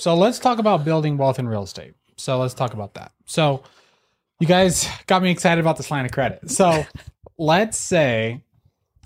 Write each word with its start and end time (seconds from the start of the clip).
So 0.00 0.14
let's 0.14 0.38
talk 0.38 0.58
about 0.58 0.82
building 0.82 1.18
wealth 1.18 1.38
in 1.38 1.46
real 1.46 1.62
estate. 1.62 1.92
So 2.16 2.38
let's 2.38 2.54
talk 2.54 2.72
about 2.72 2.94
that. 2.94 3.12
So 3.26 3.62
you 4.38 4.46
guys 4.46 4.88
got 5.06 5.22
me 5.22 5.30
excited 5.30 5.60
about 5.60 5.76
this 5.76 5.90
line 5.90 6.06
of 6.06 6.10
credit. 6.10 6.50
So 6.50 6.86
let's 7.38 7.76
say 7.76 8.42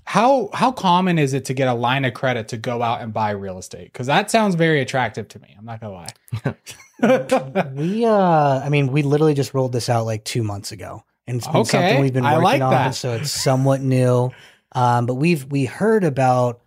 how 0.05 0.49
how 0.53 0.71
common 0.71 1.19
is 1.19 1.33
it 1.33 1.45
to 1.45 1.53
get 1.53 1.67
a 1.67 1.73
line 1.73 2.05
of 2.05 2.13
credit 2.13 2.47
to 2.49 2.57
go 2.57 2.81
out 2.81 3.01
and 3.01 3.11
buy 3.11 3.31
real 3.31 3.57
estate? 3.57 3.91
Because 3.91 4.07
that 4.07 4.31
sounds 4.31 4.55
very 4.55 4.79
attractive 4.79 5.27
to 5.29 5.39
me. 5.39 5.53
I'm 5.57 5.65
not 5.65 5.81
gonna 5.81 5.93
lie. 5.93 6.55
We, 7.75 8.05
uh, 8.05 8.61
I 8.63 8.69
mean, 8.69 8.87
we 8.87 9.01
literally 9.01 9.33
just 9.33 9.53
rolled 9.53 9.73
this 9.73 9.89
out 9.89 10.05
like 10.05 10.23
two 10.23 10.43
months 10.43 10.71
ago, 10.71 11.03
and 11.27 11.37
it's 11.37 11.45
been 11.45 11.57
Okay, 11.57 11.67
something 11.67 11.99
we've 11.99 12.13
been 12.13 12.23
working 12.23 12.41
like 12.41 12.61
on, 12.61 12.93
so 12.93 13.15
it's 13.15 13.31
somewhat 13.31 13.81
new. 13.81 14.31
Um, 14.71 15.05
but 15.05 15.15
we've 15.15 15.43
we 15.43 15.65
heard 15.65 16.05
about, 16.05 16.61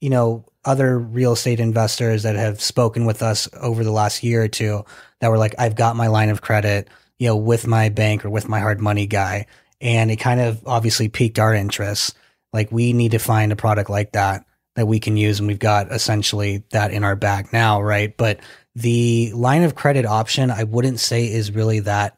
you 0.00 0.08
know, 0.08 0.44
other 0.64 0.98
real 0.98 1.32
estate 1.32 1.60
investors 1.60 2.22
that 2.22 2.36
have 2.36 2.60
spoken 2.60 3.04
with 3.04 3.22
us 3.22 3.48
over 3.60 3.82
the 3.82 3.90
last 3.90 4.22
year 4.22 4.42
or 4.42 4.48
two 4.48 4.84
that 5.20 5.30
were 5.30 5.38
like, 5.38 5.54
I've 5.58 5.74
got 5.74 5.96
my 5.96 6.06
line 6.06 6.28
of 6.28 6.42
credit, 6.42 6.88
you 7.18 7.28
know, 7.28 7.36
with 7.36 7.66
my 7.66 7.88
bank 7.88 8.24
or 8.24 8.30
with 8.30 8.48
my 8.48 8.60
hard 8.60 8.80
money 8.80 9.06
guy, 9.06 9.46
and 9.80 10.10
it 10.10 10.16
kind 10.16 10.40
of 10.40 10.62
obviously 10.66 11.08
piqued 11.08 11.38
our 11.38 11.54
interest. 11.54 12.16
Like, 12.52 12.70
we 12.70 12.92
need 12.92 13.12
to 13.12 13.18
find 13.18 13.50
a 13.50 13.56
product 13.56 13.90
like 13.90 14.12
that 14.12 14.46
that 14.74 14.86
we 14.86 15.00
can 15.00 15.16
use, 15.16 15.38
and 15.38 15.48
we've 15.48 15.58
got 15.58 15.92
essentially 15.92 16.62
that 16.70 16.92
in 16.92 17.04
our 17.04 17.16
bag 17.16 17.52
now, 17.52 17.82
right? 17.82 18.16
But 18.16 18.40
the 18.74 19.32
line 19.34 19.64
of 19.64 19.74
credit 19.74 20.06
option, 20.06 20.50
I 20.50 20.64
wouldn't 20.64 21.00
say 21.00 21.30
is 21.30 21.52
really 21.52 21.80
that 21.80 22.16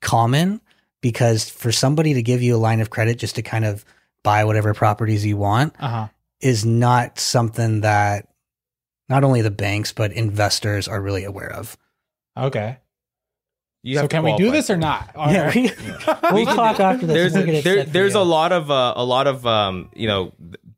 common 0.00 0.60
because 1.00 1.48
for 1.48 1.70
somebody 1.70 2.14
to 2.14 2.22
give 2.22 2.42
you 2.42 2.56
a 2.56 2.58
line 2.58 2.80
of 2.80 2.90
credit 2.90 3.18
just 3.18 3.36
to 3.36 3.42
kind 3.42 3.64
of 3.64 3.84
buy 4.24 4.44
whatever 4.44 4.72
properties 4.74 5.26
you 5.26 5.36
want 5.36 5.74
Uh 5.78 5.88
huh. 5.88 6.08
Is 6.42 6.64
not 6.64 7.18
something 7.18 7.80
that 7.82 8.28
not 9.08 9.24
only 9.24 9.42
the 9.42 9.50
banks 9.50 9.92
but 9.92 10.12
investors 10.12 10.88
are 10.88 11.00
really 11.00 11.24
aware 11.24 11.52
of. 11.52 11.76
Okay. 12.36 12.78
You 13.84 13.96
so 13.98 14.06
can 14.08 14.22
we 14.22 14.36
do 14.36 14.52
this 14.52 14.70
or 14.70 14.76
not? 14.76 15.10
Yeah, 15.16 15.50
we, 15.54 15.62
we'll 15.62 16.34
We 16.34 16.46
can- 16.46 16.54
talk 16.56 16.78
after 16.78 17.04
this. 17.06 17.14
there's 17.16 17.32
We'll 17.34 17.46
get 17.46 17.54
it 17.56 17.64
there, 17.64 17.84
there's 17.84 18.14
a 18.14 18.22
lot 18.22 18.52
of 18.52 18.70
uh, 18.70 18.92
a 18.96 19.04
lot 19.04 19.26
of 19.26 19.44
um, 19.44 19.90
you 19.94 20.06
know 20.06 20.32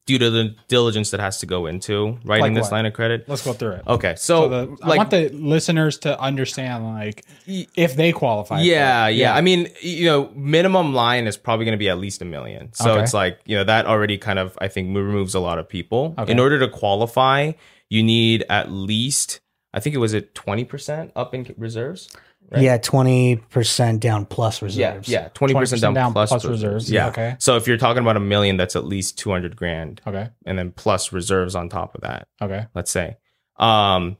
due 0.06 0.19
to 0.19 0.28
the 0.30 0.55
diligence 0.69 1.10
that 1.12 1.20
has 1.20 1.38
to 1.38 1.47
go 1.47 1.64
into 1.66 2.19
writing 2.24 2.55
Like 2.55 2.62
this 2.62 2.70
line 2.70 2.84
of 2.84 2.92
credit. 2.92 3.27
Let's 3.28 3.42
go 3.44 3.55
through 3.55 3.72
it. 3.72 3.83
Okay, 3.86 4.14
So 4.16 4.42
so, 4.42 4.48
the, 4.48 4.77
I 4.83 4.88
like 4.88 4.98
want 4.98 5.11
the 5.11 5.30
listeners 5.30 5.96
to 6.00 6.20
understand, 6.20 6.84
like, 6.84 7.24
if 7.46 7.96
they 7.96 8.12
qualify. 8.12 8.58
for 8.58 8.62
yeah, 8.64 9.08
yeah, 9.08 9.34
I 9.34 9.41
mean, 9.41 9.69
you 9.80 10.05
know, 10.06 10.30
minimum 10.34 10.92
line 10.92 11.27
is 11.27 11.36
probably 11.38 11.64
going 11.64 11.72
to 11.72 11.78
be 11.78 11.88
at 11.88 11.96
least 11.98 12.20
a 12.20 12.27
million. 12.27 12.72
So 12.74 12.92
Okay. 12.92 13.02
it's 13.02 13.14
like 13.14 13.41
you 13.46 13.56
know 13.56 13.64
that 13.64 13.86
already 13.86 14.19
kind 14.19 14.38
of 14.38 14.58
I 14.61 14.69
think 14.69 14.94
removes 14.94 15.34
a 15.34 15.41
lot 15.41 15.58
of 15.58 15.69
people. 15.69 16.14
Okay. 16.18 16.30
In 16.33 16.39
order 16.39 16.58
to 16.58 16.68
qualify, 16.68 17.52
you 17.89 18.02
need 18.02 18.44
at 18.50 18.70
least 18.70 19.41
I 19.72 19.80
think 19.80 19.94
it 19.94 19.98
was 19.98 20.12
at 20.14 20.34
twenty 20.34 20.64
percent 20.64 21.12
up 21.16 21.34
in 21.34 21.55
reserves. 21.56 22.08
Right? 22.55 22.62
Yeah, 22.62 22.78
twenty 22.78 23.36
percent 23.36 24.00
down 24.00 24.24
plus 24.27 24.62
reserves. 24.62 25.08
Yeah, 25.08 25.22
yeah, 25.22 25.28
twenty 25.34 25.55
percent 25.55 25.83
down, 25.83 25.94
down 25.94 26.12
plus, 26.12 26.30
plus 26.30 26.44
reserves. 26.44 26.62
reserves. 26.62 26.91
Yeah. 26.91 27.08
Okay. 27.08 27.36
So 27.38 27.56
if 27.56 27.66
you're 27.69 27.77
talking 27.77 28.02
about 28.02 28.16
a 28.16 28.20
million, 28.20 28.56
that's 28.56 28.77
at 28.77 28.84
least 28.86 29.19
two 29.19 29.30
hundred 29.30 29.56
grand, 29.56 30.00
Okay. 30.06 30.28
and 30.46 30.58
then 30.58 30.70
plus 30.72 31.12
reserves 31.12 31.55
on 31.55 31.69
top 31.69 31.94
of 31.94 32.00
that. 32.00 32.28
Okay. 32.41 32.66
Let's 32.74 32.91
say, 32.91 33.16
um, 33.58 34.16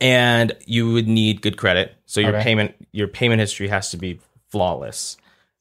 and 0.00 0.52
you 0.66 0.92
would 0.92 1.06
need 1.08 1.42
good 1.42 1.56
credit. 1.56 1.94
So 2.06 2.20
your 2.20 2.30
Okay. 2.34 2.42
payment, 2.42 2.74
your 2.92 3.08
payment 3.08 3.40
history 3.40 3.68
has 3.68 3.90
to 3.90 3.96
be 3.96 4.18
flawless. 4.50 5.16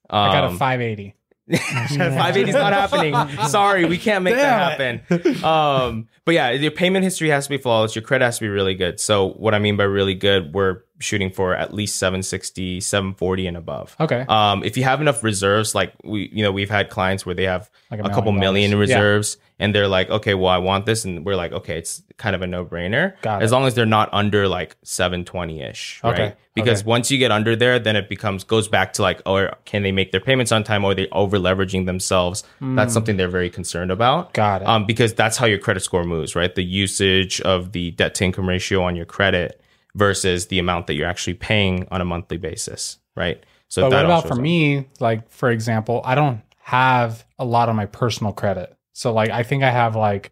Um, 0.10 0.20
I 0.30 0.34
got 0.34 0.44
a 0.54 0.58
580. 0.58 1.16
580 1.58 2.50
is 2.50 2.56
not 2.56 2.74
happening. 2.74 3.16
Sorry, 3.48 3.86
we 3.86 3.98
can't 3.98 4.24
make 4.24 4.36
that 4.36 4.78
happen. 4.78 5.44
Um, 5.44 6.08
but 6.26 6.36
yeah, 6.36 6.52
your 6.52 6.70
payment 6.72 7.04
history 7.04 7.30
has 7.30 7.46
to 7.46 7.50
be 7.50 7.58
flawless. 7.58 7.96
Your 7.96 8.04
credit 8.04 8.26
has 8.26 8.38
to 8.38 8.42
be 8.44 8.50
really 8.50 8.76
good. 8.76 9.00
So 9.00 9.30
what 9.32 9.56
I 9.56 9.60
mean 9.60 9.76
by 9.76 9.84
really 9.86 10.14
good, 10.14 10.54
we're 10.54 10.82
shooting 11.00 11.32
for 11.32 11.56
at 11.56 11.74
least 11.74 11.98
760, 11.98 12.82
740 12.82 13.48
and 13.48 13.58
above. 13.58 13.96
Okay. 14.00 14.26
Um, 14.28 14.64
if 14.64 14.76
you 14.78 14.84
have 14.84 15.00
enough 15.02 15.24
reserves, 15.24 15.74
like 15.74 15.94
we, 16.04 16.30
you 16.34 16.44
know, 16.44 16.52
we've 16.52 16.70
had 16.70 16.90
clients 16.90 17.26
where 17.26 17.36
they 17.36 17.46
have 17.46 17.70
Like 17.90 18.02
a 18.02 18.04
a, 18.04 18.10
couple 18.10 18.32
million 18.34 18.72
in 18.72 18.78
Yeah. 18.78 18.82
reserves, 18.82 19.38
and 19.60 19.74
they're 19.74 19.88
like, 19.88 20.10
okay, 20.10 20.34
well, 20.34 20.50
I 20.52 20.58
want 20.58 20.86
this, 20.86 21.06
and 21.06 21.26
we're 21.26 21.36
like, 21.36 21.52
okay, 21.54 21.78
it's 21.78 22.02
kind 22.18 22.36
of 22.36 22.42
a 22.42 22.48
no 22.48 22.66
brainer, 22.66 23.14
Got 23.22 23.42
as 23.42 23.52
long 23.52 23.66
as 23.66 23.76
they're 23.76 23.86
not 23.86 24.10
under 24.12 24.48
like 24.48 24.76
seven 24.84 25.24
twenty 25.26 25.62
ish, 25.62 26.02
Okay. 26.04 26.22
right? 26.24 26.38
Because 26.54 26.82
Okay. 26.82 26.90
once 26.90 27.10
you 27.12 27.18
get 27.18 27.32
under 27.32 27.56
there, 27.56 27.80
then 27.80 27.96
it 27.96 28.10
becomes 28.10 28.44
goes 28.44 28.68
back 28.68 28.92
to 28.94 29.02
like, 29.02 29.22
oh, 29.26 29.50
can 29.66 29.84
they 29.84 29.94
make 29.94 30.12
their 30.12 30.20
payments 30.20 30.52
on 30.52 30.64
time, 30.66 30.84
or 30.84 30.92
are 30.92 30.96
they 30.96 31.08
over 31.14 31.38
leveraging 31.40 31.86
themselves? 31.86 32.44
That's 32.62 32.94
something 32.94 33.16
they're 33.16 33.30
very 33.30 33.50
concerned 33.50 33.92
about. 33.92 34.34
Got 34.34 34.64
it. 34.64 34.68
Um, 34.68 34.86
because 34.86 35.14
that's 35.14 35.38
how 35.38 35.46
your 35.46 35.60
credit 35.60 35.80
score 35.82 36.04
moves, 36.04 36.36
right? 36.36 36.54
The 36.54 36.64
usage 36.64 37.40
of 37.42 37.72
the 37.72 37.92
debt 37.92 38.16
to 38.16 38.26
income 38.26 38.50
ratio 38.50 38.84
on 38.84 38.96
your 38.98 39.06
credit 39.06 39.62
versus 39.96 40.48
the 40.48 40.60
amount 40.60 40.88
that 40.88 40.94
you're 40.96 41.08
actually 41.08 41.34
paying 41.34 41.88
on 41.92 42.02
a 42.02 42.06
monthly 42.06 42.38
basis, 42.38 43.00
right? 43.16 43.44
So 43.68 43.84
but 43.84 43.92
what 43.92 44.06
about 44.06 44.28
for 44.28 44.34
up. 44.34 44.40
me? 44.40 44.88
Like, 45.00 45.30
for 45.30 45.50
example, 45.52 46.02
I 46.04 46.16
don't 46.16 46.42
have 46.60 47.26
a 47.38 47.46
lot 47.46 47.70
on 47.70 47.76
my 47.76 47.86
personal 47.86 48.34
credit. 48.34 48.76
So, 48.94 49.14
like, 49.14 49.30
I 49.30 49.44
think 49.44 49.64
I 49.64 49.72
have 49.72 49.96
like 49.96 50.32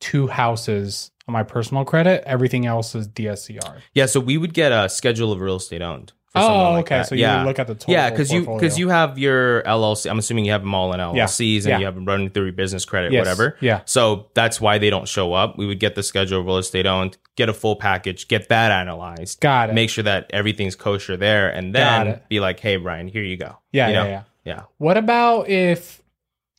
two 0.00 0.26
houses 0.26 1.10
on 1.26 1.32
my 1.32 1.42
personal 1.42 1.84
credit. 1.84 2.24
Everything 2.26 2.66
else 2.66 2.94
is 2.94 3.06
DSCR. 3.08 3.80
Yeah, 3.94 4.06
so 4.06 4.20
we 4.20 4.38
would 4.38 4.54
get 4.54 4.72
a 4.72 4.88
schedule 4.88 5.32
of 5.32 5.40
real 5.40 5.56
estate 5.56 5.82
owned. 5.82 6.12
Oh, 6.34 6.72
like 6.72 6.84
okay. 6.86 6.96
that. 6.98 7.08
So 7.08 7.14
you 7.14 7.22
yeah. 7.22 7.38
would 7.38 7.48
look 7.48 7.58
at 7.58 7.66
the 7.66 7.74
total. 7.74 7.94
yeah, 7.94 8.10
because 8.10 8.30
you 8.32 8.42
because 8.42 8.78
you 8.78 8.90
have 8.90 9.18
your 9.18 9.62
LLC. 9.62 10.10
I'm 10.10 10.18
assuming 10.18 10.44
you 10.44 10.52
have 10.52 10.60
them 10.62 10.74
all 10.74 10.92
in 10.92 11.00
LLCs 11.00 11.56
and 11.58 11.66
yeah. 11.66 11.78
you 11.78 11.84
have 11.86 11.94
them 11.94 12.04
running 12.04 12.30
through 12.30 12.44
your 12.44 12.52
business 12.52 12.84
credit, 12.84 13.12
Yes. 13.12 13.20
whatever. 13.20 13.56
Yeah. 13.60 13.80
So 13.86 14.26
that's 14.34 14.60
why 14.60 14.78
they 14.78 14.90
don't 14.90 15.08
show 15.08 15.32
up. 15.32 15.56
We 15.56 15.66
would 15.66 15.80
get 15.80 15.94
the 15.94 16.02
schedule 16.02 16.40
of 16.40 16.46
real 16.46 16.58
estate 16.58 16.86
owned, 16.86 17.16
get 17.36 17.48
a 17.48 17.54
full 17.54 17.76
package, 17.76 18.28
get 18.28 18.48
that 18.50 18.70
analyzed, 18.70 19.40
got 19.40 19.70
it. 19.70 19.72
make 19.74 19.88
sure 19.90 20.04
that 20.04 20.26
everything's 20.30 20.76
kosher 20.76 21.16
there, 21.16 21.48
and 21.50 21.74
then 21.74 22.20
be 22.28 22.40
like, 22.40 22.60
"Hey, 22.60 22.76
Ryan, 22.76 23.08
here 23.08 23.22
you 23.24 23.36
go." 23.36 23.56
yeah, 23.72 23.88
You 23.88 23.94
yeah, 23.94 24.02
know? 24.02 24.08
yeah. 24.10 24.22
yeah. 24.44 24.62
What 24.76 24.96
about 24.98 25.48
if, 25.48 26.02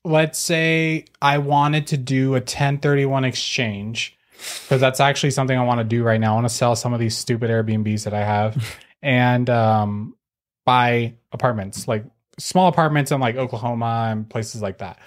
let's 0.04 0.40
say, 0.40 1.06
I 1.22 1.38
wanted 1.38 1.88
to 1.88 1.98
do 1.98 2.32
a 2.32 2.40
1031 2.42 3.24
exchange? 3.24 4.16
Because 4.64 4.80
that's 4.80 5.00
actually 5.02 5.32
something 5.32 5.58
I 5.58 5.64
want 5.66 5.80
to 5.80 5.84
do 5.84 6.02
right 6.02 6.20
now. 6.20 6.32
I 6.32 6.36
want 6.36 6.48
to 6.48 6.54
sell 6.54 6.76
some 6.76 6.94
of 6.94 7.00
these 7.02 7.18
stupid 7.18 7.50
Airbnbs 7.50 8.06
that 8.06 8.14
I 8.14 8.24
have 8.24 8.56
and 9.02 9.50
um, 9.50 10.16
buy 10.66 11.16
apartments, 11.32 11.88
like 11.88 12.06
small 12.38 12.68
apartments 12.68 13.12
in 13.12 13.20
like 13.20 13.36
Oklahoma 13.36 14.08
and 14.12 14.30
places 14.30 14.62
like 14.62 14.80
that. 14.80 15.00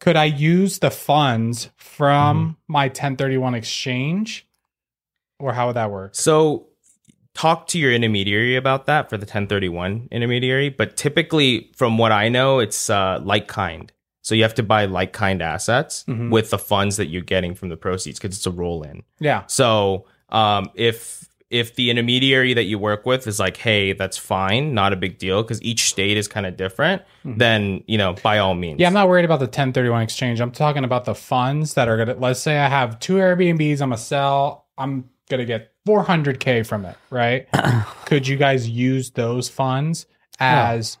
Could 0.00 0.16
I 0.16 0.24
use 0.26 0.78
the 0.78 0.90
funds 0.90 1.70
from 1.76 2.56
my 2.68 2.86
1031 2.86 3.54
exchange? 3.54 4.46
Or 5.38 5.52
how 5.52 5.66
would 5.66 5.76
that 5.76 5.90
work? 5.90 6.14
So 6.14 6.68
talk 7.34 7.66
to 7.68 7.78
your 7.78 7.92
intermediary 7.92 8.56
about 8.56 8.86
that 8.86 9.10
for 9.10 9.16
the 9.18 9.24
1031 9.26 10.08
intermediary, 10.10 10.70
but 10.70 10.96
typically 10.96 11.70
from 11.76 11.98
what 11.98 12.12
I 12.12 12.28
know, 12.28 12.58
it's 12.58 12.88
uh, 12.88 13.20
like 13.22 13.46
kind. 13.48 13.92
So 14.22 14.34
you 14.34 14.42
have 14.42 14.54
to 14.54 14.62
buy 14.62 14.86
like 14.86 15.12
kind 15.12 15.40
assets 15.42 16.04
Mhm. 16.08 16.30
with 16.30 16.50
the 16.50 16.58
funds 16.58 16.96
that 16.96 17.06
you're 17.06 17.22
getting 17.22 17.54
from 17.54 17.68
the 17.68 17.76
proceeds 17.76 18.18
because 18.18 18.36
it's 18.36 18.46
a 18.46 18.50
roll 18.50 18.82
in. 18.82 19.02
Yeah. 19.20 19.44
So 19.46 20.06
um, 20.30 20.70
if 20.74 21.28
if 21.50 21.76
the 21.76 21.90
intermediary 21.90 22.54
that 22.54 22.64
you 22.64 22.78
work 22.78 23.06
with 23.06 23.26
is 23.26 23.38
like, 23.38 23.56
hey, 23.56 23.92
that's 23.92 24.16
fine, 24.16 24.74
not 24.74 24.92
a 24.92 24.96
big 24.96 25.18
deal, 25.18 25.42
because 25.42 25.62
each 25.62 25.88
state 25.88 26.16
is 26.16 26.26
kind 26.26 26.44
of 26.44 26.56
different, 26.56 27.02
then 27.24 27.84
you 27.86 27.96
know, 27.96 28.14
by 28.22 28.38
all 28.38 28.54
means. 28.54 28.74
Mm-hmm. 28.74 28.80
Yeah, 28.80 28.88
I'm 28.88 28.94
not 28.94 29.08
worried 29.08 29.24
about 29.24 29.38
the 29.38 29.46
1031 29.46 30.02
exchange. 30.02 30.40
I'm 30.40 30.50
talking 30.50 30.84
about 30.84 31.04
the 31.04 31.14
funds 31.14 31.74
that 31.74 31.88
are 31.88 31.96
gonna. 31.96 32.14
Let's 32.18 32.40
say 32.40 32.58
I 32.58 32.68
have 32.68 32.98
two 32.98 33.16
Airbnbs. 33.16 33.80
I'm 33.80 33.90
gonna 33.90 33.98
sell. 33.98 34.66
I'm 34.76 35.08
gonna 35.28 35.44
get 35.44 35.72
400k 35.86 36.66
from 36.66 36.84
it. 36.84 36.96
Right? 37.10 37.48
Could 38.06 38.26
you 38.26 38.36
guys 38.36 38.68
use 38.68 39.10
those 39.10 39.48
funds 39.48 40.06
as 40.40 40.98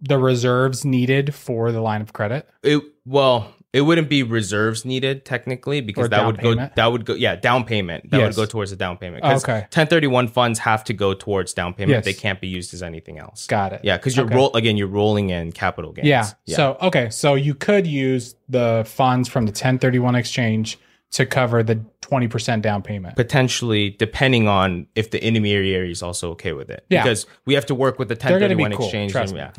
the 0.00 0.18
reserves 0.18 0.84
needed 0.84 1.34
for 1.34 1.72
the 1.72 1.80
line 1.80 2.00
of 2.00 2.12
credit? 2.12 2.48
It 2.62 2.82
well, 3.04 3.52
it 3.72 3.80
wouldn't 3.82 4.08
be 4.08 4.22
reserves 4.22 4.84
needed 4.84 5.24
technically 5.24 5.80
because 5.80 6.08
that 6.10 6.26
would 6.26 6.38
payment? 6.38 6.74
go 6.74 6.82
that 6.82 6.86
would 6.92 7.04
go 7.04 7.14
yeah 7.14 7.36
down 7.36 7.64
payment 7.64 8.10
that 8.10 8.18
Yes. 8.18 8.36
would 8.36 8.42
go 8.42 8.50
towards 8.50 8.70
the 8.70 8.76
down 8.76 8.96
payment. 8.98 9.24
Oh, 9.24 9.30
'Cause 9.30 9.44
Okay. 9.44 9.60
1031 9.70 10.28
funds 10.28 10.58
have 10.60 10.84
to 10.84 10.92
go 10.92 11.14
towards 11.14 11.54
down 11.54 11.72
payment. 11.74 11.90
Yes. 11.96 12.04
They 12.04 12.12
can't 12.12 12.40
be 12.40 12.48
used 12.48 12.74
as 12.74 12.82
anything 12.82 13.18
else. 13.18 13.46
Got 13.46 13.72
it. 13.72 13.80
Yeah, 13.82 13.96
because 13.96 14.16
you're 14.16 14.26
Okay. 14.26 14.34
roll 14.34 14.54
again. 14.54 14.76
You're 14.76 14.88
rolling 14.88 15.30
in 15.30 15.52
capital 15.52 15.92
gains. 15.92 16.06
Yeah. 16.06 16.26
So 16.46 16.76
okay, 16.82 17.08
so 17.10 17.34
you 17.34 17.54
could 17.54 17.86
use 17.86 18.34
the 18.48 18.84
funds 18.86 19.28
from 19.28 19.46
the 19.46 19.52
1031 19.52 20.14
exchange 20.16 20.78
to 21.12 21.26
cover 21.26 21.62
the 21.62 21.78
20% 22.00 22.62
down 22.62 22.82
payment. 22.82 23.16
potentially 23.16 23.90
depending 23.98 24.48
on 24.48 24.86
if 24.94 25.10
the 25.10 25.22
intermediary 25.24 25.90
is 25.90 26.02
also 26.02 26.30
okay 26.30 26.52
with 26.52 26.68
it. 26.70 26.84
Yeah. 26.90 27.02
Because 27.02 27.26
we 27.46 27.54
have 27.54 27.66
to 27.66 27.74
work 27.74 27.98
with 27.98 28.08
the 28.08 28.14
They're 28.14 28.38
gonna 28.38 28.54
be 28.56 28.62
1031 28.64 28.72
cool. 28.72 28.86
exchange. 28.86 29.12
Trust 29.12 29.34
and- 29.34 29.52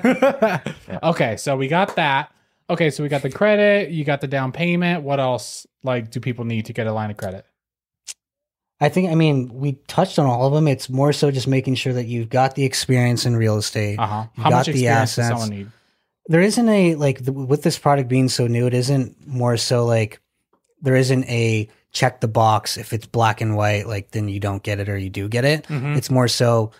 yeah. 0.00 0.60
They're. 0.62 0.98
Okay, 1.02 1.36
so 1.36 1.56
we 1.56 1.68
got 1.68 1.96
that. 1.96 2.30
Okay, 2.70 2.90
so 2.90 3.02
we 3.02 3.08
got 3.08 3.22
the 3.22 3.30
credit, 3.30 3.90
you 3.90 4.04
got 4.04 4.20
the 4.20 4.28
down 4.28 4.52
payment. 4.52 5.02
What 5.02 5.18
else 5.20 5.66
like 5.82 6.10
do 6.10 6.20
people 6.20 6.44
need 6.44 6.66
to 6.66 6.72
get 6.72 6.86
a 6.86 6.92
line 6.92 7.10
of 7.10 7.16
credit? 7.16 7.44
I 8.80 8.88
think 8.88 9.10
I 9.10 9.14
mean 9.14 9.52
we 9.52 9.72
touched 9.88 10.18
on 10.18 10.26
all 10.26 10.46
of 10.46 10.52
them. 10.54 10.66
It's 10.68 10.88
more 10.88 11.12
so 11.12 11.30
just 11.30 11.48
making 11.48 11.74
sure 11.74 11.92
that 11.92 12.06
you've 12.06 12.30
got 12.30 12.54
the 12.54 12.64
experience 12.64 13.26
in 13.26 13.36
real 13.36 13.56
estate. 13.58 13.98
Uh-huh. 13.98 14.26
How 14.36 14.50
got 14.50 14.56
much 14.58 14.66
the 14.66 14.72
experience 14.72 15.16
does 15.16 15.26
someone 15.28 15.48
need? 15.50 15.70
There 16.28 16.40
isn't 16.40 16.68
a 16.68 16.94
like 16.94 17.24
the, 17.24 17.32
with 17.32 17.62
this 17.62 17.78
product 17.78 18.08
being 18.08 18.28
so 18.28 18.46
new. 18.46 18.66
It 18.66 18.74
isn't 18.74 19.26
more 19.26 19.56
so 19.56 19.84
like 19.84 20.20
there 20.80 20.94
isn't 20.96 21.24
a 21.24 21.68
check 21.92 22.20
the 22.20 22.28
box 22.28 22.76
if 22.78 22.92
it's 22.92 23.06
black 23.06 23.40
and 23.40 23.56
white 23.56 23.86
like 23.88 24.12
then 24.12 24.28
you 24.28 24.38
don't 24.38 24.62
get 24.62 24.78
it 24.78 24.88
or 24.88 24.96
you 24.96 25.10
do 25.10 25.28
get 25.28 25.44
it 25.44 25.64
Mhm. 25.66 25.96
it's 25.96 26.08
more 26.08 26.28
so 26.28 26.70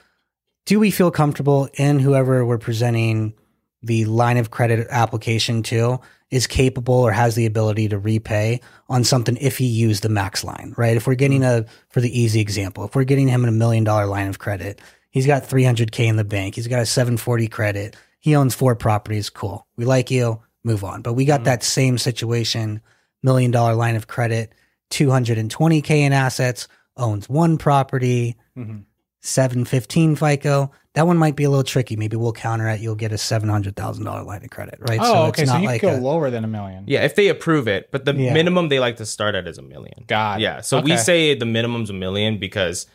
do 0.66 0.78
we 0.78 0.92
feel 0.92 1.10
comfortable 1.10 1.68
in 1.74 1.98
whoever 1.98 2.46
we're 2.46 2.58
presenting 2.58 3.34
the 3.82 4.04
line 4.04 4.36
of 4.36 4.50
credit 4.50 4.86
application 4.90 5.62
to 5.64 5.98
is 6.30 6.46
capable 6.46 6.94
or 6.94 7.12
has 7.12 7.34
the 7.34 7.46
ability 7.46 7.88
to 7.88 7.98
repay 7.98 8.60
on 8.88 9.02
something 9.04 9.36
if 9.40 9.58
he 9.58 9.66
used 9.66 10.02
the 10.02 10.08
max 10.08 10.44
line, 10.44 10.74
right? 10.76 10.96
If 10.96 11.06
we're 11.06 11.14
getting 11.14 11.42
a, 11.42 11.64
for 11.88 12.00
the 12.00 12.20
easy 12.20 12.40
example, 12.40 12.84
if 12.84 12.94
we're 12.94 13.04
getting 13.04 13.26
him 13.28 13.44
a 13.44 13.50
million 13.50 13.82
dollar 13.84 14.06
line 14.06 14.28
of 14.28 14.38
credit, 14.38 14.80
he's 15.10 15.26
got 15.26 15.42
300K 15.42 16.06
in 16.06 16.16
the 16.16 16.24
bank, 16.24 16.54
he's 16.54 16.68
got 16.68 16.80
a 16.80 16.86
740 16.86 17.48
credit, 17.48 17.96
he 18.20 18.36
owns 18.36 18.54
four 18.54 18.76
properties, 18.76 19.28
cool. 19.30 19.66
We 19.76 19.84
like 19.86 20.10
you, 20.10 20.40
move 20.62 20.84
on. 20.84 21.02
But 21.02 21.14
we 21.14 21.24
got 21.24 21.44
that 21.44 21.62
same 21.64 21.98
situation, 21.98 22.80
million 23.22 23.50
dollar 23.50 23.74
line 23.74 23.96
of 23.96 24.06
credit, 24.06 24.52
220K 24.90 25.90
in 25.90 26.12
assets, 26.12 26.68
owns 26.96 27.28
one 27.28 27.56
property, 27.58 28.36
Mhm. 28.56 28.84
715 29.22 30.16
FICO. 30.16 30.70
That 30.94 31.06
one 31.06 31.16
might 31.18 31.36
be 31.36 31.44
a 31.44 31.50
little 31.50 31.62
tricky. 31.62 31.94
Maybe 31.94 32.16
we'll 32.16 32.32
counter 32.32 32.68
it. 32.68 32.80
You'll 32.80 32.96
get 32.96 33.12
a 33.12 33.16
$700,000 33.16 34.26
line 34.26 34.42
of 34.42 34.50
credit, 34.50 34.78
right? 34.80 34.98
Oh, 35.00 35.26
okay. 35.26 35.42
it's 35.42 35.50
So 35.52 35.58
you 35.58 35.66
like 35.66 35.82
go 35.82 35.94
a- 35.94 35.98
lower 36.00 36.30
than 36.30 36.42
a 36.42 36.48
million. 36.48 36.84
Yeah, 36.88 37.04
if 37.04 37.14
they 37.14 37.28
approve 37.28 37.68
it, 37.68 37.90
but 37.92 38.04
the 38.04 38.12
Yeah. 38.14 38.34
minimum 38.34 38.68
they 38.70 38.80
like 38.80 38.96
to 38.96 39.06
start 39.06 39.36
at 39.36 39.46
is 39.46 39.56
a 39.56 39.62
million. 39.62 40.04
God. 40.08 40.40
Yeah, 40.40 40.60
so 40.62 40.80
we 40.80 40.96
say 40.96 41.34
the 41.36 41.46
minimum's 41.46 41.90
a 41.90 41.94
million 41.94 42.38
because 42.38 42.86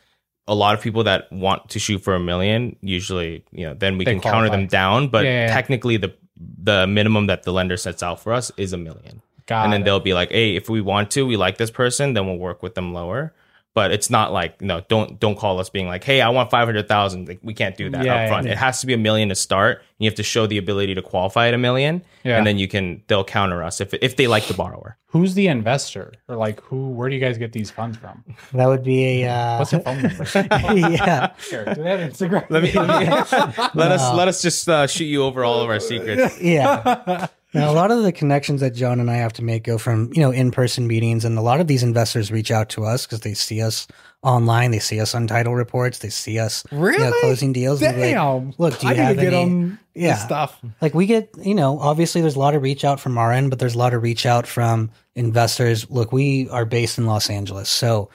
a 0.48 0.54
lot 0.54 0.76
of 0.76 0.82
people 0.82 1.06
that 1.06 1.32
want 1.32 1.70
to 1.70 1.80
shoot 1.80 2.00
for 2.00 2.16
a 2.16 2.20
million 2.20 2.76
usually, 2.82 3.46
you 3.52 3.66
know, 3.66 3.74
then 3.74 3.98
we 3.98 4.04
They 4.04 4.12
can 4.12 4.22
counter 4.22 4.50
them 4.50 4.68
down. 4.68 5.08
But 5.08 5.24
Yeah, 5.24 5.32
yeah, 5.32 5.46
yeah. 5.48 5.54
technically, 5.54 5.98
the 5.98 6.14
the 6.62 6.86
minimum 6.86 7.28
that 7.28 7.44
the 7.44 7.54
lender 7.54 7.78
sets 7.78 8.04
out 8.04 8.20
for 8.20 8.34
us 8.34 8.52
is 8.58 8.74
a 8.74 8.78
million, 8.78 9.22
Got 9.46 9.64
and 9.64 9.72
then 9.74 9.82
it. 9.82 9.86
they'll 9.86 10.02
be 10.02 10.14
like, 10.14 10.32
"Hey, 10.32 10.58
if 10.58 10.68
we 10.70 10.82
want 10.82 11.10
to, 11.12 11.26
we 11.26 11.38
like 11.38 11.58
this 11.58 11.72
person, 11.72 12.14
then 12.14 12.28
we'll 12.28 12.38
work 12.38 12.62
with 12.62 12.76
them 12.76 12.94
lower." 12.94 13.34
But 13.76 13.92
it's 13.92 14.10
not 14.10 14.32
like 14.32 14.62
no, 14.62 14.82
don't 14.88 15.20
don't 15.20 15.38
call 15.38 15.60
us 15.60 15.70
being 15.70 15.88
like, 15.88 16.04
"Hey, 16.04 16.22
I 16.22 16.30
want 16.30 16.50
five 16.50 16.66
hundred 16.66 16.88
thousand. 16.88 17.28
Like 17.28 17.40
we 17.44 17.54
can't 17.54 17.76
do 17.78 17.90
that 17.90 18.06
Yeah, 18.06 18.16
up 18.24 18.30
front. 18.30 18.46
yeah. 18.48 18.54
It 18.54 18.58
has 18.58 18.80
to 18.80 18.88
be 18.88 18.94
a 18.94 18.98
million 18.98 19.28
to 19.30 19.36
start. 19.36 19.84
You 20.00 20.10
have 20.10 20.16
to 20.16 20.24
show 20.24 20.48
the 20.48 20.58
ability 20.58 20.96
to 20.96 21.02
qualify 21.02 21.50
at 21.50 21.54
a 21.54 21.58
million, 21.58 22.02
Yeah. 22.24 22.38
and 22.38 22.48
then 22.48 22.58
you 22.58 22.68
can 22.70 23.04
they'll 23.08 23.26
counter 23.26 23.62
us 23.64 23.82
if 23.82 23.94
if 23.96 24.16
they 24.16 24.28
like 24.28 24.46
the 24.48 24.54
borrower. 24.54 24.98
Who's 25.08 25.34
the 25.34 25.48
investor? 25.48 26.14
Or 26.30 26.38
like 26.38 26.62
who 26.62 26.88
where 26.92 27.10
do 27.10 27.16
you 27.16 27.22
guys 27.22 27.38
get 27.38 27.52
these 27.52 27.70
funds 27.70 27.98
from? 27.98 28.24
that 28.54 28.66
would 28.66 28.84
be 28.84 29.24
a, 29.24 29.30
uh, 29.30 29.58
What's 29.60 29.74
your 29.74 29.82
phone 29.82 30.02
number? 30.04 30.26
yeah. 30.80 31.34
Here, 31.50 31.66
do 31.66 31.84
they 31.84 31.90
have 31.90 32.00
Instagram? 32.12 32.46
Let 32.50 32.64
me 32.64 32.72
let, 32.72 32.88
me, 33.02 33.06
let 33.76 33.92
us 33.92 34.14
let 34.16 34.28
us 34.30 34.42
just 34.42 34.70
uh, 34.70 34.88
shoot 34.88 35.06
you 35.06 35.24
over 35.24 35.44
all 35.44 35.60
of 35.60 35.70
our 35.70 35.82
secrets. 35.82 36.40
Yeah. 36.42 37.28
Now, 37.56 37.72
a 37.72 37.74
lot 37.74 37.90
of 37.92 38.04
the 38.04 38.12
connections 38.12 38.62
that 38.62 38.72
John 38.76 39.00
and 39.00 39.10
I 39.10 39.16
have 39.16 39.34
to 39.34 39.44
make 39.44 39.64
go 39.64 39.78
from, 39.78 40.12
you 40.14 40.22
know, 40.22 40.32
in-person 40.32 40.86
meetings. 40.88 41.26
And 41.26 41.38
a 41.38 41.42
lot 41.42 41.60
of 41.60 41.68
these 41.68 41.84
investors 41.84 42.32
reach 42.32 42.52
out 42.52 42.70
to 42.70 42.86
us 42.86 43.06
because 43.06 43.22
they 43.22 43.34
see 43.34 43.62
us 43.62 43.88
online. 44.22 44.72
They 44.72 44.80
see 44.80 45.00
us 45.00 45.16
on 45.16 45.28
title 45.28 45.56
reports. 45.56 46.00
They 46.00 46.10
see 46.10 46.38
us 46.40 46.64
you 46.72 46.78
know, 46.78 46.84
Really? 46.84 47.20
closing 47.22 47.54
deals. 47.54 47.82
and 47.82 47.98
they're 48.02 48.20
like, 48.22 48.54
Look, 48.60 48.80
do 48.80 48.88
you 48.88 48.94
I 48.94 48.96
need 48.96 49.02
have 49.04 49.16
to 49.18 49.22
get 49.22 49.34
any- 49.34 49.44
on 49.44 49.80
Yeah. 49.94 50.18
stuff. 50.18 50.60
like 50.82 50.94
we 50.94 51.06
get, 51.06 51.30
you 51.42 51.56
know, 51.56 51.80
obviously 51.80 52.22
there's 52.22 52.36
a 52.36 52.40
lot 52.40 52.56
of 52.56 52.62
reach 52.62 52.84
out 52.84 53.00
from 53.00 53.18
our 53.18 53.32
end, 53.32 53.50
but 53.50 53.60
there's 53.60 53.76
a 53.76 53.78
lot 53.78 53.94
of 53.94 54.04
reach 54.04 54.26
out 54.26 54.46
from 54.48 54.92
investors. 55.16 55.90
Look, 55.90 56.12
we 56.12 56.50
are 56.50 56.66
based 56.66 56.98
in 56.98 57.06
Los 57.06 57.30
Angeles. 57.30 57.70
So 57.70 58.10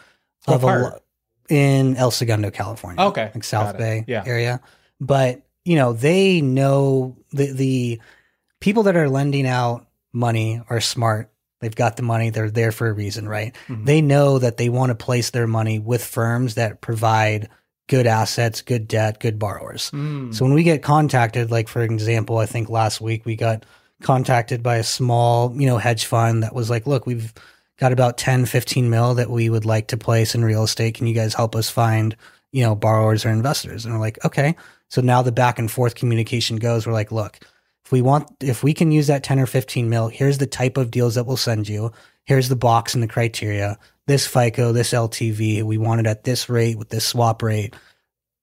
What 0.44 0.54
of 0.56 0.62
a 0.64 0.66
part? 0.66 0.82
lo- 0.82 0.98
in 1.48 1.96
El 1.96 2.10
Segundo, 2.10 2.50
California. 2.50 3.02
Okay. 3.06 3.30
Like 3.34 3.44
South 3.44 3.76
Bay 3.78 4.04
Yeah. 4.06 4.22
area. 4.26 4.60
But, 5.00 5.40
you 5.64 5.76
know, 5.76 5.92
they 5.92 6.40
know 6.40 7.16
the 7.32 7.52
the 7.52 8.00
people 8.60 8.84
that 8.84 8.96
are 8.96 9.08
lending 9.08 9.46
out 9.46 9.86
money 10.12 10.60
are 10.68 10.80
smart. 10.80 11.30
They've 11.60 11.74
got 11.74 11.96
the 11.96 12.02
money. 12.02 12.30
They're 12.30 12.50
there 12.50 12.72
for 12.72 12.88
a 12.88 12.92
reason, 12.92 13.28
right? 13.28 13.54
Mhm. 13.68 13.84
They 13.84 14.00
know 14.00 14.38
that 14.38 14.56
they 14.56 14.68
want 14.68 14.90
to 14.90 14.94
place 14.94 15.30
their 15.30 15.46
money 15.46 15.78
with 15.78 16.02
firms 16.02 16.54
that 16.54 16.80
provide 16.80 17.48
good 17.88 18.06
assets, 18.06 18.62
good 18.62 18.86
debt, 18.86 19.18
good 19.20 19.38
borrowers. 19.38 19.90
Mm. 19.92 20.32
So 20.34 20.44
when 20.44 20.54
we 20.54 20.62
get 20.62 20.82
contacted, 20.82 21.50
like 21.50 21.68
for 21.68 21.82
example, 21.82 22.38
I 22.38 22.46
think 22.46 22.70
last 22.70 23.00
week 23.00 23.26
we 23.26 23.34
got 23.36 23.66
contacted 24.02 24.62
by 24.62 24.76
a 24.76 24.84
small, 24.84 25.52
you 25.56 25.66
know, 25.66 25.76
hedge 25.76 26.04
fund 26.06 26.42
that 26.42 26.54
was 26.54 26.70
like, 26.70 26.86
look, 26.86 27.04
we've 27.04 27.34
got 27.78 27.92
about 27.92 28.16
10, 28.16 28.46
15 28.46 28.88
mil 28.88 29.14
that 29.14 29.28
we 29.30 29.50
would 29.50 29.64
like 29.64 29.88
to 29.88 29.96
place 29.96 30.34
in 30.34 30.44
real 30.44 30.62
estate. 30.64 30.94
Can 30.94 31.06
you 31.06 31.14
guys 31.14 31.34
help 31.34 31.56
us 31.56 31.68
find, 31.68 32.14
you 32.52 32.62
know, 32.62 32.74
borrowers 32.74 33.24
or 33.24 33.30
investors? 33.30 33.84
And 33.84 33.92
we're 33.92 34.00
like, 34.00 34.24
okay. 34.24 34.54
So 34.88 35.00
now 35.00 35.20
the 35.22 35.32
back 35.32 35.58
and 35.58 35.70
forth 35.70 35.94
communication 35.94 36.56
goes, 36.56 36.86
we're 36.86 36.92
like, 36.92 37.10
look, 37.12 37.40
if 37.90 37.92
we 37.92 38.02
want, 38.02 38.30
if 38.38 38.62
we 38.62 38.72
can 38.72 38.92
use 38.92 39.08
that 39.08 39.24
10 39.24 39.40
or 39.40 39.46
15 39.46 39.90
mil, 39.90 40.06
here's 40.06 40.38
the 40.38 40.46
type 40.46 40.76
of 40.76 40.92
deals 40.92 41.16
that 41.16 41.26
we'll 41.26 41.36
send 41.36 41.68
you. 41.68 41.90
Here's 42.24 42.48
the 42.48 42.54
box 42.54 42.94
and 42.94 43.02
the 43.02 43.08
criteria. 43.08 43.80
This 44.06 44.28
FICO, 44.28 44.70
this 44.70 44.92
LTV, 44.92 45.64
we 45.64 45.76
want 45.76 45.98
it 45.98 46.06
at 46.06 46.22
this 46.22 46.48
rate 46.48 46.78
with 46.78 46.90
this 46.90 47.04
swap 47.04 47.42
rate. 47.42 47.74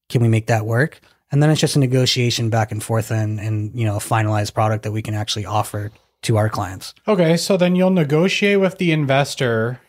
Can 0.10 0.22
we 0.22 0.28
make 0.28 0.48
that 0.48 0.66
work? 0.66 1.00
And 1.32 1.42
then 1.42 1.50
it's 1.50 1.62
just 1.62 1.78
a 1.78 1.80
negotiation 1.80 2.50
back 2.50 2.74
and 2.74 2.84
forth 2.84 3.10
and, 3.10 3.40
and 3.40 3.74
you 3.74 3.86
know, 3.86 3.96
a 3.96 4.00
finalized 4.00 4.54
product 4.54 4.84
that 4.84 4.92
we 4.92 5.02
can 5.02 5.14
actually 5.14 5.46
offer 5.46 5.92
to 6.24 6.36
our 6.36 6.50
clients. 6.50 6.94
Okay, 7.08 7.38
so 7.38 7.56
then 7.56 7.78
you'll 7.78 7.90
negotiate 7.90 8.60
with 8.60 8.80
the 8.80 8.92
investor. 8.92 9.80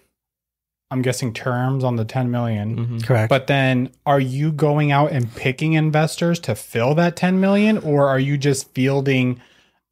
I'm 0.90 1.02
guessing 1.02 1.34
terms 1.34 1.84
on 1.84 1.96
the 1.96 2.04
10 2.04 2.30
million. 2.30 3.00
Correct. 3.02 3.28
But 3.28 3.46
then 3.46 3.90
are 4.06 4.20
you 4.20 4.52
going 4.52 4.90
out 4.90 5.12
and 5.12 5.34
picking 5.34 5.74
investors 5.74 6.38
to 6.40 6.54
fill 6.54 6.94
that 6.94 7.14
10 7.16 7.40
million 7.40 7.78
or 7.78 8.08
are 8.08 8.18
you 8.18 8.38
just 8.38 8.72
fielding 8.74 9.40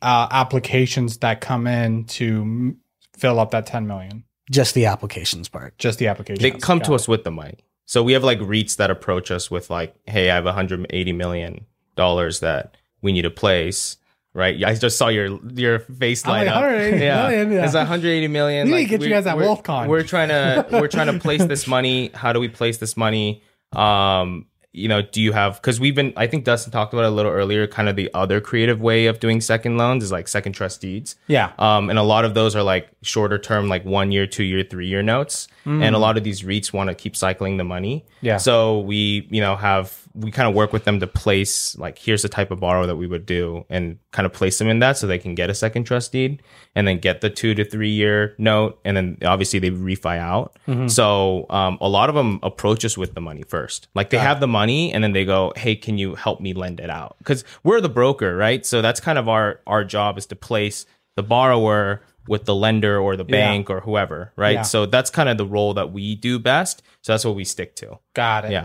uh, 0.00 0.28
applications 0.30 1.18
that 1.18 1.40
come 1.40 1.66
in 1.66 2.04
to 2.04 2.40
m- 2.42 2.80
fill 3.16 3.38
up 3.38 3.50
that 3.50 3.66
10 3.66 3.86
million? 3.86 4.24
just 4.50 4.74
the 4.74 4.86
applications 4.86 5.48
part. 5.48 5.76
Just 5.78 5.98
the 5.98 6.06
applications. 6.06 6.42
They 6.42 6.52
come 6.52 6.80
to 6.82 6.94
us 6.94 7.08
with 7.08 7.24
the 7.24 7.30
money. 7.30 7.58
So 7.84 8.02
we 8.02 8.12
have 8.12 8.24
like 8.24 8.38
REITs 8.38 8.76
that 8.76 8.90
approach 8.90 9.30
us 9.30 9.50
with 9.50 9.70
like, 9.70 9.94
hey, 10.06 10.30
I 10.30 10.34
have 10.34 10.44
180 10.44 11.12
million 11.12 11.66
dollars 11.94 12.40
that 12.40 12.76
we 13.02 13.12
need 13.12 13.22
to 13.22 13.30
place. 13.30 13.96
Right, 14.36 14.62
I 14.62 14.74
just 14.74 14.98
saw 14.98 15.08
your 15.08 15.40
your 15.54 15.78
face 15.78 16.26
I'm 16.26 16.30
light 16.32 16.46
like, 16.46 16.54
up. 16.56 16.62
180 16.62 16.98
million, 16.98 17.52
yeah. 17.52 17.64
it's 17.64 17.72
180 17.74 18.28
million. 18.28 18.66
We 18.68 18.72
need 18.74 18.76
to 18.76 18.82
like, 18.82 18.90
get 18.90 19.00
you 19.00 19.06
we- 19.06 19.10
guys 19.14 19.26
at 19.26 19.36
we're- 19.38 19.48
WealthCon. 19.48 19.88
We're 19.88 20.02
trying 20.02 20.28
to 20.36 20.66
we're 20.72 20.88
trying 20.88 21.06
to 21.06 21.18
place 21.18 21.42
this 21.46 21.66
money. 21.66 22.10
How 22.12 22.34
do 22.34 22.40
we 22.40 22.48
place 22.48 22.76
this 22.76 22.98
money? 22.98 23.42
Um, 23.72 24.46
you 24.72 24.88
know, 24.88 25.00
do 25.00 25.22
you 25.22 25.32
have 25.32 25.54
because 25.56 25.80
we've 25.80 25.94
been 25.94 26.12
I 26.18 26.26
think 26.26 26.44
Dustin 26.44 26.70
talked 26.70 26.92
about 26.92 27.06
it 27.06 27.08
a 27.08 27.14
little 27.14 27.32
earlier. 27.32 27.66
Kind 27.66 27.88
of 27.88 27.96
the 27.96 28.10
other 28.12 28.42
creative 28.42 28.78
way 28.78 29.06
of 29.06 29.20
doing 29.20 29.40
second 29.40 29.78
loans 29.78 30.04
is 30.04 30.12
like 30.12 30.28
second 30.28 30.52
trust 30.52 30.82
deeds. 30.82 31.16
Yeah. 31.28 31.52
Um, 31.58 31.88
and 31.88 31.98
a 31.98 32.02
lot 32.02 32.26
of 32.26 32.34
those 32.34 32.54
are 32.54 32.62
like 32.62 32.90
shorter 33.02 33.38
term, 33.38 33.68
like 33.70 33.86
one 33.86 34.12
year, 34.12 34.26
two 34.26 34.44
year, 34.44 34.62
three 34.68 34.86
year 34.86 35.02
notes. 35.02 35.48
And 35.64 35.96
a 35.96 35.98
lot 35.98 36.16
of 36.16 36.22
these 36.22 36.42
REITs 36.42 36.72
want 36.72 36.90
to 36.90 36.94
keep 36.94 37.16
cycling 37.16 37.56
the 37.56 37.64
money. 37.64 38.04
Yeah. 38.20 38.36
So 38.36 38.80
we, 38.80 39.26
you 39.32 39.40
know, 39.40 39.56
have 39.56 39.98
we 40.14 40.30
kind 40.30 40.48
of 40.48 40.54
work 40.54 40.72
with 40.72 40.84
them 40.84 41.00
to 41.00 41.06
place 41.08 41.76
like 41.76 41.98
here's 41.98 42.22
the 42.22 42.28
type 42.28 42.50
of 42.52 42.60
borrow 42.60 42.86
that 42.86 42.96
we 42.96 43.06
would 43.08 43.26
do 43.26 43.64
and 43.68 43.98
kind 44.16 44.24
of 44.24 44.32
place 44.32 44.56
them 44.58 44.66
in 44.68 44.78
that 44.78 44.96
so 44.96 45.06
they 45.06 45.18
can 45.18 45.34
get 45.34 45.50
a 45.50 45.54
second 45.54 45.84
trust 45.84 46.10
deed 46.10 46.42
and 46.74 46.88
then 46.88 46.98
get 46.98 47.20
the 47.20 47.28
two 47.28 47.54
to 47.54 47.64
three 47.66 47.90
year 47.90 48.34
note 48.38 48.80
and 48.82 48.96
then 48.96 49.18
obviously 49.22 49.58
they 49.58 49.70
refi 49.70 50.16
out. 50.18 50.56
So 50.88 51.44
um, 51.50 51.76
a 51.82 51.88
lot 51.88 52.08
of 52.08 52.14
them 52.14 52.40
approach 52.42 52.82
us 52.86 52.96
with 52.96 53.12
the 53.14 53.20
money 53.20 53.42
first. 53.42 53.88
Like 53.94 54.08
they 54.08 54.16
have 54.18 54.40
the 54.40 54.46
money 54.48 54.90
and 54.92 55.04
then 55.04 55.12
they 55.12 55.26
go, 55.26 55.52
hey, 55.54 55.76
can 55.76 55.98
you 55.98 56.14
help 56.14 56.40
me 56.40 56.54
lend 56.54 56.80
it 56.80 56.88
out? 56.88 57.16
Because 57.18 57.44
we're 57.62 57.82
the 57.82 57.90
broker, 57.90 58.34
right? 58.36 58.64
So 58.64 58.80
that's 58.80 59.00
kind 59.00 59.18
of 59.18 59.28
our 59.28 59.60
our 59.66 59.84
job 59.84 60.16
is 60.16 60.24
to 60.26 60.36
place 60.36 60.86
the 61.16 61.22
borrower 61.22 62.00
with 62.28 62.44
the 62.44 62.54
lender 62.54 62.98
or 62.98 63.16
the 63.16 63.24
bank 63.24 63.70
or 63.70 63.80
whoever, 63.80 64.32
right? 64.34 64.54
Yeah. 64.54 64.62
So 64.62 64.86
that's 64.86 65.10
kind 65.10 65.28
of 65.28 65.36
the 65.38 65.46
role 65.46 65.74
that 65.74 65.92
we 65.92 66.14
do 66.16 66.38
best. 66.38 66.82
So 67.02 67.12
that's 67.12 67.24
what 67.24 67.36
we 67.36 67.44
stick 67.44 67.76
to. 67.76 67.98
Got 68.14 68.46
it. 68.46 68.50
Yeah. 68.52 68.64